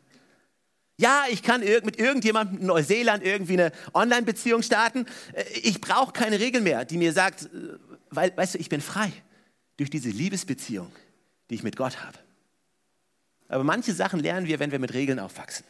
[0.97, 5.05] Ja, ich kann mit irgendjemandem in Neuseeland irgendwie eine Online-Beziehung starten.
[5.35, 8.81] Äh, ich brauche keine Regel mehr, die mir sagt, äh, weil, weißt du, ich bin
[8.81, 9.13] frei
[9.81, 10.93] durch diese Liebesbeziehung,
[11.49, 12.19] die ich mit Gott habe.
[13.49, 15.65] Aber manche Sachen lernen wir, wenn wir mit Regeln aufwachsen.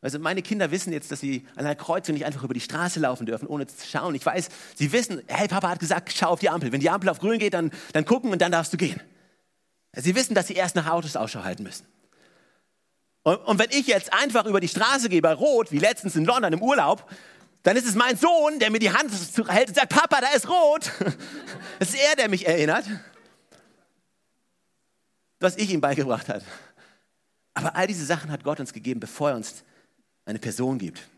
[0.00, 3.00] Also meine Kinder wissen jetzt, dass sie an einer Kreuzung nicht einfach über die Straße
[3.00, 4.14] laufen dürfen, ohne zu schauen.
[4.14, 6.72] Ich weiß, sie wissen, hey, Papa hat gesagt, schau auf die Ampel.
[6.72, 9.00] Wenn die Ampel auf grün geht, dann, dann gucken und dann darfst du gehen.
[9.92, 11.86] Sie wissen, dass sie erst nach Autos Ausschau halten müssen.
[13.22, 16.24] Und, und wenn ich jetzt einfach über die Straße gehe bei Rot, wie letztens in
[16.24, 17.06] London im Urlaub,
[17.64, 19.10] dann ist es mein Sohn, der mir die Hand
[19.48, 20.92] hält und sagt, Papa, da ist Rot.
[21.80, 22.84] Es ist er, der mich erinnert,
[25.40, 26.44] was ich ihm beigebracht habe.
[27.52, 29.64] Aber all diese Sachen hat Gott uns gegeben, bevor er uns
[30.24, 31.08] eine Person gibt.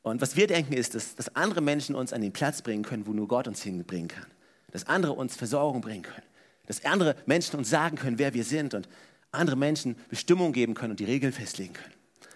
[0.00, 3.06] Und was wir denken ist, dass, dass andere Menschen uns an den Platz bringen können,
[3.06, 4.26] wo nur Gott uns hinbringen kann.
[4.70, 6.26] Dass andere uns Versorgung bringen können.
[6.66, 8.88] Dass andere Menschen uns sagen können, wer wir sind und
[9.30, 11.94] andere Menschen Bestimmungen geben können und die Regeln festlegen können.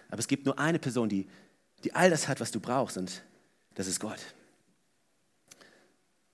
[0.09, 1.27] Aber es gibt nur eine Person, die,
[1.83, 3.23] die all das hat, was du brauchst und
[3.75, 4.19] das ist Gott.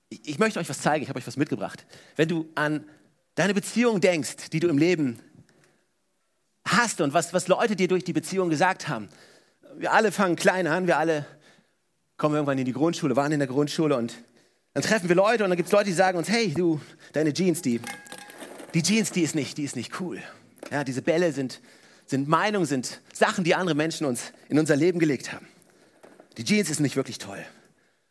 [0.09, 1.85] Ich, möchte euch was zeigen, ich habe euch was mitgebracht.
[2.15, 2.85] Wenn du an
[3.35, 5.19] deine Beziehung denkst, die du im Leben
[6.65, 9.09] hast und was, was Leute dir durch die Beziehung gesagt haben.
[9.77, 11.25] Wir alle fangen klein an, wir alle
[12.17, 14.15] kommen irgendwann in die Grundschule, waren in der Grundschule und
[14.73, 16.81] dann treffen wir Leute und dann gibt es Leute, die sagen uns, hey, du,
[17.13, 17.79] deine Jeans, die,
[18.73, 20.21] die Jeans, die ist nicht, die ist nicht cool.
[20.71, 21.61] Ja, diese Bälle sind,
[22.05, 25.47] sind Meinungen, sind Sachen, die andere Menschen uns in unser Leben gelegt haben.
[26.37, 27.43] Die Jeans ist nicht wirklich toll.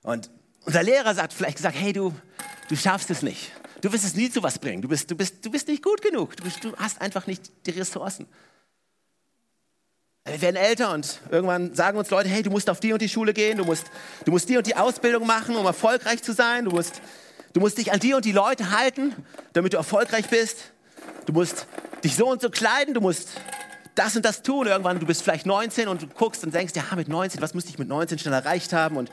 [0.03, 0.31] Und
[0.65, 2.15] unser Lehrer sagt vielleicht gesagt, hey, du,
[2.69, 3.53] du schaffst es nicht.
[3.81, 4.81] Du wirst es nie zu was bringen.
[4.81, 6.37] Du bist, du bist, du bist nicht gut genug.
[6.37, 8.27] Du, bist, du hast einfach nicht die Ressourcen.
[10.27, 13.11] Wir werden älter und irgendwann sagen uns Leute, hey, du musst auf die und die
[13.11, 13.85] Schule gehen, du musst,
[14.25, 16.65] du musst die und die Ausbildung machen, um erfolgreich zu sein.
[16.65, 17.03] Du musst,
[17.53, 19.15] du musst dich an die und die Leute halten,
[19.53, 20.73] damit du erfolgreich bist.
[21.27, 21.67] Du musst
[22.03, 23.33] dich so und so kleiden, du musst
[23.95, 24.67] das und das tun.
[24.67, 27.71] Irgendwann, du bist vielleicht 19 und du guckst und denkst, ja, mit 19, was müsste
[27.71, 28.97] ich mit 19 schnell erreicht haben?
[28.97, 29.11] Und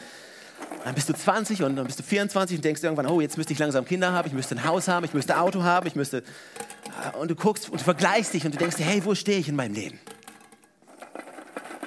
[0.84, 3.54] dann bist du 20 und dann bist du 24 und denkst irgendwann, oh, jetzt müsste
[3.54, 5.96] ich langsam Kinder haben, ich müsste ein Haus haben, ich müsste ein Auto haben, ich
[5.96, 6.24] müsste...
[7.20, 9.48] Und du guckst und du vergleichst dich und du denkst dir, hey, wo stehe ich
[9.48, 10.00] in meinem Leben?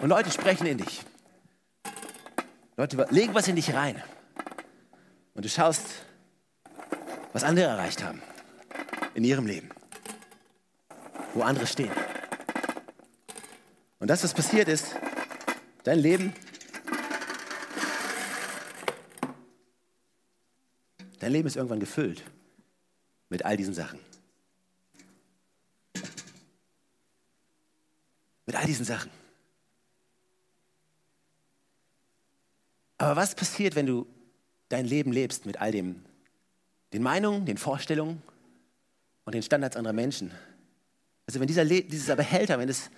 [0.01, 1.03] Und Leute sprechen in dich.
[2.77, 4.03] Leute legen was in dich rein.
[5.35, 5.83] Und du schaust,
[7.33, 8.23] was andere erreicht haben
[9.15, 9.71] in ihrem Leben.
[11.35, 11.91] Wo andere stehen.
[14.05, 14.95] Und das, was passiert ist,
[15.83, 16.35] dein Leben
[21.21, 22.23] Dein Leben ist irgendwann gefüllt
[23.31, 23.99] mit all diesen Sachen.
[28.45, 29.11] Mit all diesen Sachen.
[32.99, 34.07] Aber was passiert, wenn du
[34.69, 36.05] dein Leben lebst mit all dem,
[36.93, 38.23] den Meinungen, den Vorstellungen
[39.25, 40.31] und den Standards anderer Menschen?
[41.27, 42.91] Also wenn dieser, dieser Behälter, wenn es,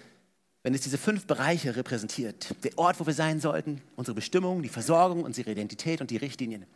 [0.67, 4.69] wenn es diese fünf Bereiche repräsentiert, der Ort, wo wir sein sollten, unsere Bestimmung, die
[4.69, 6.67] Versorgung, unsere Identität und die Richtlinien,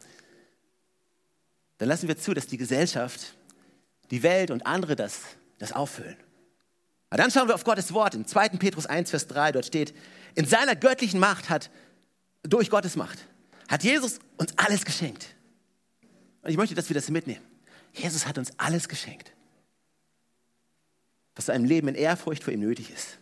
[1.78, 3.34] dann lassen wir zu, dass die Gesellschaft,
[4.12, 5.22] die Welt und andere das,
[5.58, 6.16] das auffüllen.
[7.08, 8.50] Aber dann schauen wir auf Gottes Wort in 2.
[8.50, 9.92] Petrus 1, Vers 3, dort steht,
[10.36, 11.68] in seiner göttlichen Macht hat,
[12.44, 13.18] durch Gottes Macht,
[13.66, 15.34] hat Jesus uns alles geschenkt.
[16.42, 17.44] Und ich möchte, dass wir das mitnehmen.
[17.92, 19.32] Jesus hat uns alles geschenkt,
[21.34, 23.18] was zu einem Leben in Ehrfurcht vor ihm nötig ist.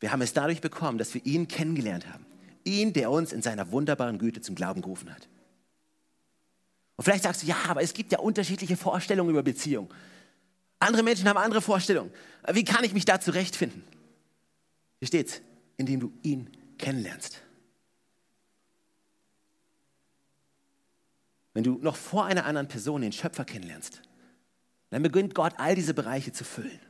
[0.00, 2.24] Wir haben es dadurch bekommen, dass wir ihn kennengelernt haben.
[2.64, 5.28] Ihn, der uns in seiner wunderbaren Güte zum Glauben gerufen hat.
[6.96, 9.92] Und vielleicht sagst du, ja, aber es gibt ja unterschiedliche Vorstellungen über Beziehung.
[10.80, 12.12] Andere Menschen haben andere Vorstellungen.
[12.52, 13.82] Wie kann ich mich da zurechtfinden?
[14.98, 15.40] Hier steht's,
[15.76, 17.40] indem du ihn kennenlernst.
[21.54, 24.02] Wenn du noch vor einer anderen Person den Schöpfer kennenlernst,
[24.90, 26.80] dann beginnt Gott all diese Bereiche zu füllen.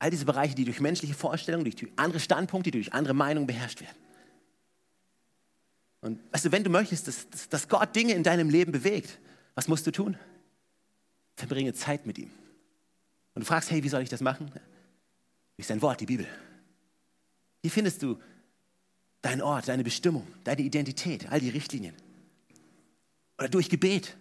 [0.00, 3.96] All diese Bereiche, die durch menschliche Vorstellungen, durch andere Standpunkte, durch andere Meinungen beherrscht werden.
[6.00, 9.18] Und weißt du, wenn du möchtest, dass, dass Gott Dinge in deinem Leben bewegt,
[9.54, 10.16] was musst du tun?
[11.36, 12.30] Verbringe Zeit mit ihm.
[13.34, 14.50] Und du fragst, hey, wie soll ich das machen?
[15.56, 16.26] Durch sein Wort, die Bibel.
[17.60, 18.18] Hier findest du
[19.20, 21.94] deinen Ort, deine Bestimmung, deine Identität, all die Richtlinien.
[23.38, 24.16] Oder durch Gebet.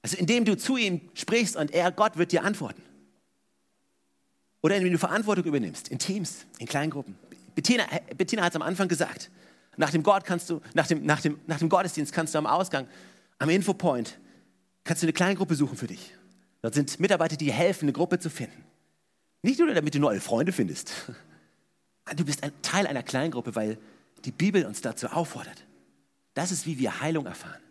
[0.00, 2.82] Also indem du zu ihm sprichst und er, Gott, wird dir antworten.
[4.62, 7.16] Oder indem du Verantwortung übernimmst, in Teams, in Kleingruppen.
[7.54, 7.84] Bettina,
[8.16, 9.30] Bettina hat es am Anfang gesagt.
[9.76, 12.46] Nach dem, Gott kannst du, nach, dem, nach, dem, nach dem Gottesdienst kannst du am
[12.46, 12.86] Ausgang,
[13.38, 14.18] am Infopoint,
[14.84, 16.14] kannst du eine Kleingruppe suchen für dich.
[16.62, 18.64] Dort sind Mitarbeiter, die helfen, eine Gruppe zu finden.
[19.42, 20.92] Nicht nur, damit du neue Freunde findest.
[22.16, 23.78] Du bist ein Teil einer Kleingruppe, weil
[24.24, 25.64] die Bibel uns dazu auffordert.
[26.34, 27.62] Das ist, wie wir Heilung erfahren.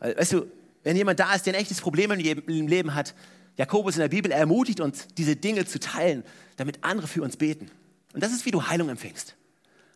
[0.00, 0.46] Weißt du,
[0.82, 3.14] wenn jemand da ist, der ein echtes Problem im Leben hat,
[3.58, 6.22] Jakobus in der Bibel ermutigt uns, diese Dinge zu teilen,
[6.56, 7.70] damit andere für uns beten.
[8.14, 9.34] Und das ist, wie du Heilung empfängst.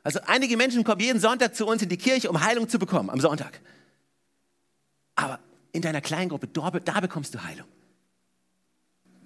[0.03, 3.09] Also einige Menschen kommen jeden Sonntag zu uns in die Kirche, um Heilung zu bekommen,
[3.09, 3.61] am Sonntag.
[5.15, 5.39] Aber
[5.71, 7.69] in deiner Kleingruppe, da bekommst du Heilung.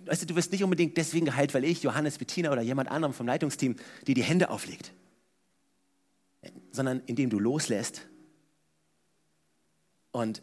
[0.05, 3.15] Weißt du, du wirst nicht unbedingt deswegen geheilt, weil ich, Johannes, Bettina oder jemand anderem
[3.15, 4.93] vom Leitungsteam dir die Hände auflegt,
[6.73, 8.03] sondern indem du loslässt
[10.13, 10.43] und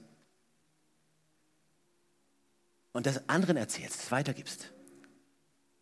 [2.94, 4.72] und das anderen erzählst, es weitergibst.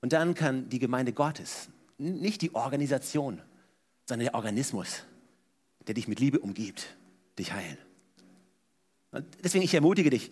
[0.02, 3.41] Und dann kann die Gemeinde Gottes, nicht die Organisation,
[4.08, 5.04] sondern der Organismus,
[5.86, 6.95] der dich mit Liebe umgibt,
[7.38, 7.78] dich heilen.
[9.12, 10.32] Und deswegen, ich ermutige dich,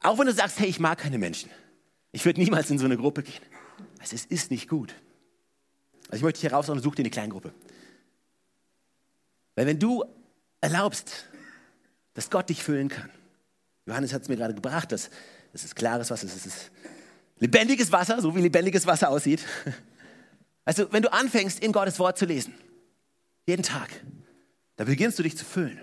[0.00, 1.50] auch wenn du sagst, hey, ich mag keine Menschen,
[2.12, 3.42] ich würde niemals in so eine Gruppe gehen.
[3.98, 4.94] Also es ist nicht gut.
[6.04, 7.52] Also ich möchte dich herausfordern, such dir eine Kleingruppe.
[9.54, 10.04] Weil wenn du
[10.60, 11.26] erlaubst,
[12.14, 13.10] dass Gott dich füllen kann,
[13.86, 15.10] Johannes hat es mir gerade gebracht, dass
[15.52, 16.70] es ist klares Wasser, es ist
[17.38, 19.44] lebendiges Wasser, so wie lebendiges Wasser aussieht.
[20.64, 22.54] Also wenn du anfängst, in Gottes Wort zu lesen,
[23.46, 23.88] jeden Tag,
[24.76, 25.80] da beginnst du dich zu füllen.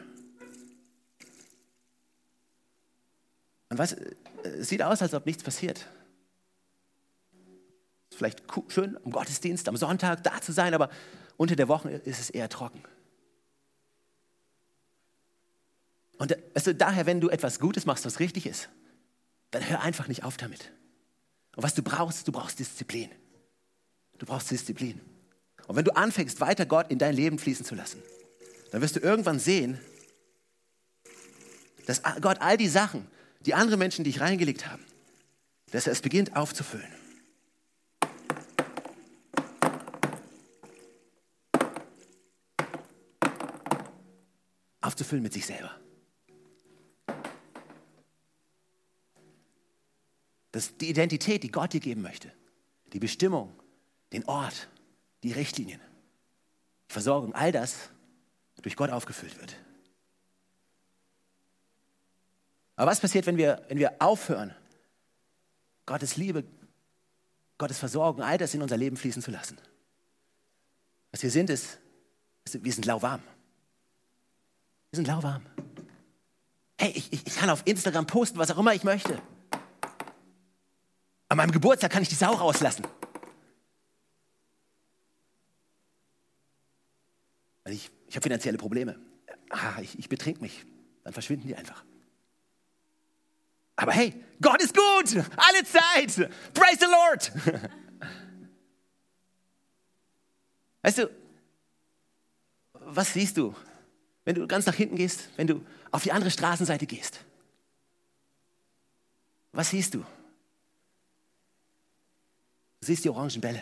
[3.70, 3.96] Und was,
[4.44, 5.88] es sieht aus, als ob nichts passiert.
[8.16, 10.90] Vielleicht schön am Gottesdienst, am Sonntag da zu sein, aber
[11.36, 12.82] unter der Woche ist es eher trocken.
[16.18, 18.70] Und also daher, wenn du etwas Gutes machst, was richtig ist,
[19.52, 20.72] dann hör einfach nicht auf damit.
[21.56, 23.10] Und was du brauchst, du brauchst Disziplin.
[24.18, 25.02] Du brauchst Disziplin.
[25.68, 28.02] Und wenn du anfängst, weiter Gott in dein Leben fließen zu lassen,
[28.72, 29.80] dann wirst du irgendwann sehen,
[31.86, 33.08] dass Gott all die Sachen,
[33.42, 34.84] die andere Menschen dich reingelegt haben,
[35.72, 36.88] dass er es beginnt aufzufüllen.
[44.82, 45.72] Aufzufüllen mit sich selber.
[50.58, 52.32] Das die Identität, die Gott dir geben möchte.
[52.92, 53.54] Die Bestimmung,
[54.12, 54.68] den Ort,
[55.22, 55.80] die Richtlinien,
[56.90, 57.92] die Versorgung, all das
[58.64, 59.56] durch Gott aufgefüllt wird.
[62.76, 64.56] Aber was passiert, wenn wir, wenn wir aufhören,
[65.86, 66.44] Gottes Liebe,
[67.60, 69.60] Gottes Versorgung, all das in unser Leben fließen zu lassen?
[71.12, 71.78] Was wir sind, ist,
[72.52, 73.22] wir sind lauwarm.
[74.90, 75.46] Wir sind lauwarm.
[76.80, 79.22] Hey, ich, ich kann auf Instagram posten, was auch immer ich möchte.
[81.38, 82.84] An meinem Geburtstag kann ich die Sau rauslassen.
[87.64, 89.00] Weil ich, ich habe finanzielle Probleme.
[89.52, 90.66] Ah, ich, ich betrink mich.
[91.04, 91.86] Dann verschwinden die einfach.
[93.76, 96.28] Aber hey, Gott ist gut, alle Zeit.
[96.56, 97.32] Praise the Lord.
[100.82, 101.12] Weißt du,
[102.74, 103.56] was siehst du,
[104.26, 107.20] wenn du ganz nach hinten gehst, wenn du auf die andere Straßenseite gehst?
[109.52, 110.04] Was siehst du?
[112.88, 113.62] Du siehst die orangen Bälle.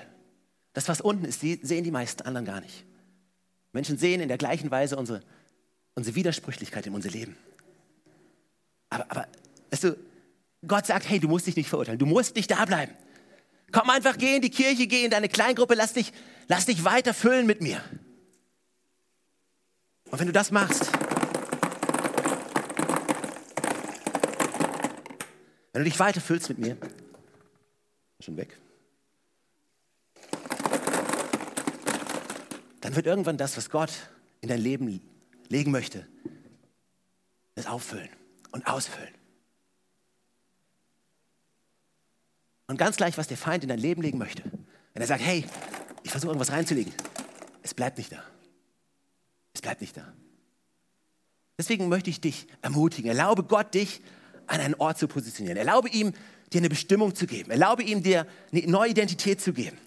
[0.74, 2.86] Das, was unten ist, sehen die meisten anderen gar nicht.
[3.72, 5.24] Menschen sehen in der gleichen Weise unsere,
[5.96, 7.36] unsere Widersprüchlichkeit in unser Leben.
[8.92, 9.28] Aber, aber
[9.72, 9.98] weißt du,
[10.68, 12.94] Gott sagt, hey, du musst dich nicht verurteilen, du musst nicht da bleiben.
[13.72, 16.14] Komm einfach, geh in die Kirche, geh in deine Kleingruppe, lass dich,
[16.48, 17.82] lass dich weiter füllen mit mir.
[20.12, 20.92] Und wenn du das machst,
[25.74, 26.78] wenn du dich weiter füllst mit mir,
[28.20, 28.56] schon weg.
[32.86, 33.90] Dann wird irgendwann das, was Gott
[34.42, 35.02] in dein Leben
[35.50, 36.06] legen möchte,
[37.56, 38.10] das auffüllen
[38.52, 39.10] und ausfüllen.
[42.68, 44.44] Und ganz gleich, was der Feind in dein Leben legen möchte,
[44.94, 45.46] wenn er sagt, hey,
[46.04, 46.94] ich versuche irgendwas reinzulegen,
[47.64, 48.24] es bleibt nicht da.
[49.56, 50.14] Es bleibt nicht da.
[51.58, 53.10] Deswegen möchte ich dich ermutigen.
[53.10, 54.04] Erlaube Gott, dich
[54.46, 55.58] an einen Ort zu positionieren.
[55.58, 56.14] Erlaube ihm,
[56.54, 57.50] dir eine Bestimmung zu geben.
[57.50, 59.80] Erlaube ihm, dir eine neue Identität zu geben.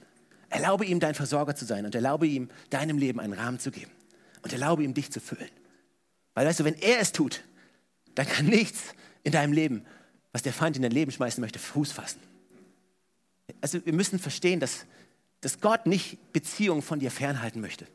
[0.50, 3.90] Erlaube ihm, dein Versorger zu sein und erlaube ihm, deinem Leben einen Rahmen zu geben.
[4.42, 5.50] Und erlaube ihm, dich zu füllen.
[6.34, 7.42] Weil weißt du, wenn er es tut,
[8.14, 8.82] dann kann nichts
[9.24, 9.84] in deinem Leben,
[10.32, 12.20] was der Feind in dein Leben schmeißen möchte, Fuß fassen.
[13.61, 14.87] Also wir müssen verstehen, dass,
[15.40, 17.87] dass Gott nicht Beziehungen von dir fernhalten möchte.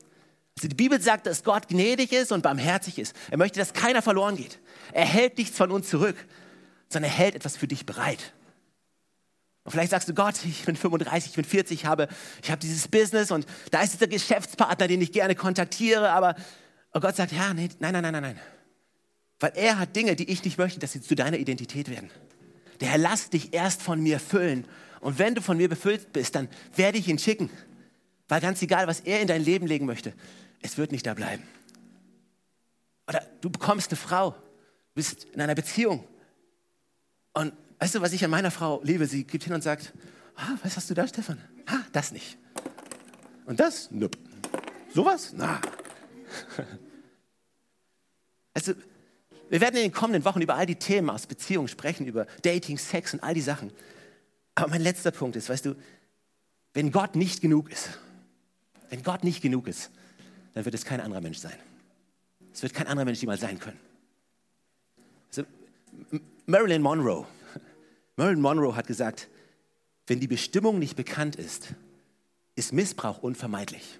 [0.57, 3.15] Also die Bibel sagt, dass Gott gnädig ist und barmherzig ist.
[3.31, 4.59] Er möchte, dass keiner verloren geht.
[4.91, 6.15] Er hält nichts von uns zurück,
[6.89, 8.33] sondern er hält etwas für dich bereit.
[9.63, 12.09] Und vielleicht sagst du, Gott, ich bin 35, ich bin 40, ich habe,
[12.41, 16.35] ich habe dieses Business und da ist dieser Geschäftspartner, den ich gerne kontaktiere, aber
[16.91, 18.39] Gott sagt, ja, nee, nein, nein, nein, nein, nein.
[19.39, 22.09] Weil er hat Dinge, die ich nicht möchte, dass sie zu deiner Identität werden.
[22.81, 24.65] Der Herr, lass dich erst von mir füllen.
[24.99, 27.49] Und wenn du von mir befüllt bist, dann werde ich ihn schicken.
[28.27, 30.13] Weil ganz egal, was er in dein Leben legen möchte,
[30.61, 31.43] es wird nicht da bleiben.
[33.07, 34.35] Oder du bekommst eine Frau,
[34.93, 36.07] bist in einer Beziehung.
[37.33, 39.05] Und weißt du, was ich an meiner Frau liebe?
[39.07, 39.91] Sie gibt hin und sagt,
[40.37, 41.37] ah, was hast du da, Stefan?
[41.65, 42.37] Ah, das nicht.
[43.45, 43.91] Und das?
[43.91, 44.17] Nope.
[44.93, 45.33] Sowas?
[45.35, 45.59] Na.
[48.55, 48.73] Also,
[49.49, 52.77] wir werden in den kommenden Wochen über all die Themen aus Beziehungen sprechen, über Dating,
[52.77, 53.71] Sex und all die Sachen.
[54.53, 55.75] Aber mein letzter Punkt ist, weißt du,
[56.75, 57.97] wenn Gott nicht genug ist,
[58.91, 59.89] wenn Gott nicht genug ist,
[60.53, 61.57] dann wird es kein anderer Mensch sein.
[62.53, 63.79] Es wird kein anderer Mensch jemals sein können.
[65.29, 65.45] Also,
[66.45, 67.25] Marilyn Monroe.
[68.15, 69.29] Marilyn Monroe hat gesagt,
[70.07, 71.73] wenn die Bestimmung nicht bekannt ist,
[72.55, 73.99] ist Missbrauch unvermeidlich.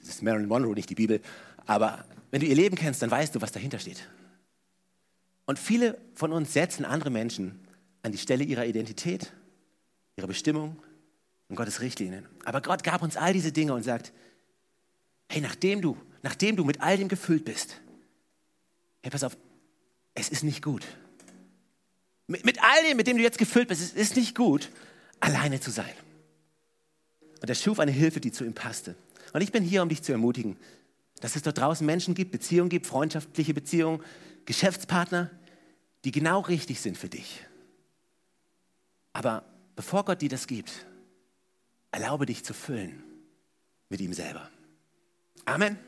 [0.00, 1.20] Das ist Marilyn Monroe, nicht die Bibel,
[1.66, 4.08] aber wenn du ihr Leben kennst, dann weißt du, was dahinter steht.
[5.46, 7.60] Und viele von uns setzen andere Menschen
[8.02, 9.32] an die Stelle ihrer Identität,
[10.16, 10.76] ihrer Bestimmung
[11.48, 12.26] und Gottes Richtlinien.
[12.44, 14.12] Aber Gott gab uns all diese Dinge und sagt,
[15.28, 17.80] hey, nachdem du, nachdem du mit all dem gefüllt bist,
[19.02, 19.36] hey, pass auf,
[20.14, 20.86] es ist nicht gut.
[22.26, 24.70] Mit, mit all dem, mit dem du jetzt gefüllt bist, es ist nicht gut,
[25.20, 25.92] alleine zu sein.
[27.40, 28.94] Und er schuf eine Hilfe, die zu ihm passte.
[29.32, 30.56] Und ich bin hier, um dich zu ermutigen,
[31.20, 34.02] dass es dort draußen Menschen gibt, Beziehungen gibt, freundschaftliche Beziehungen,
[34.46, 35.30] Geschäftspartner,
[36.04, 37.44] die genau richtig sind für dich.
[39.12, 39.44] Aber
[39.76, 40.86] bevor Gott dir das gibt,
[41.90, 43.02] erlaube dich zu füllen
[43.88, 44.50] mit ihm selber.
[45.44, 45.78] Amen.